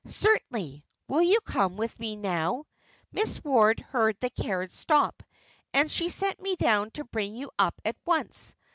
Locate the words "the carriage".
4.19-4.71